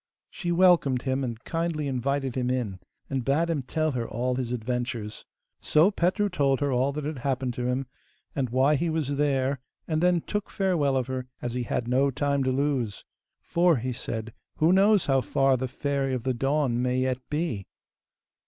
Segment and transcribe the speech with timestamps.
[0.31, 4.51] She welcomed him, and kindly invited him in, and bade him tell her all his
[4.51, 5.25] adventures.
[5.59, 7.85] So Petru told her all that had happened to him,
[8.35, 12.09] and why he was there, and then took farewell of her, as he had no
[12.09, 13.05] time to lose.
[13.41, 17.67] 'For,' he said, 'who knows how far the Fairy of the Dawn may yet be?